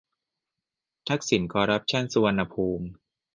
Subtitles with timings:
[1.07, 2.85] ทักษิณคอรัปชันสุวรรณภูมิ